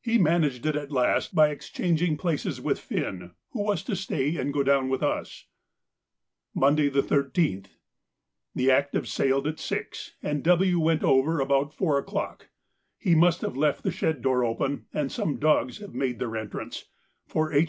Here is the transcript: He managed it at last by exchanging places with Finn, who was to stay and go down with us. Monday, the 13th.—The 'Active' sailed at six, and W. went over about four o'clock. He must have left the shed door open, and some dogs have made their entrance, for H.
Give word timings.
He 0.00 0.18
managed 0.18 0.66
it 0.66 0.76
at 0.76 0.92
last 0.92 1.34
by 1.34 1.48
exchanging 1.48 2.16
places 2.16 2.60
with 2.60 2.78
Finn, 2.78 3.32
who 3.50 3.62
was 3.64 3.82
to 3.82 3.96
stay 3.96 4.36
and 4.36 4.52
go 4.54 4.62
down 4.62 4.88
with 4.88 5.02
us. 5.02 5.46
Monday, 6.54 6.88
the 6.88 7.02
13th.—The 7.02 8.70
'Active' 8.70 9.08
sailed 9.08 9.48
at 9.48 9.58
six, 9.58 10.14
and 10.22 10.44
W. 10.44 10.78
went 10.78 11.02
over 11.02 11.40
about 11.40 11.74
four 11.74 11.98
o'clock. 11.98 12.50
He 13.00 13.16
must 13.16 13.40
have 13.40 13.56
left 13.56 13.82
the 13.82 13.90
shed 13.90 14.22
door 14.22 14.44
open, 14.44 14.86
and 14.94 15.10
some 15.10 15.40
dogs 15.40 15.78
have 15.78 15.92
made 15.92 16.20
their 16.20 16.36
entrance, 16.36 16.84
for 17.26 17.52
H. 17.52 17.62